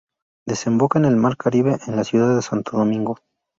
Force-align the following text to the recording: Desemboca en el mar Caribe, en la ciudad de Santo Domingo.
Desemboca 0.51 0.97
en 0.97 1.05
el 1.05 1.15
mar 1.15 1.37
Caribe, 1.37 1.77
en 1.85 1.95
la 1.95 2.03
ciudad 2.03 2.35
de 2.35 2.41
Santo 2.41 2.75
Domingo. 2.75 3.17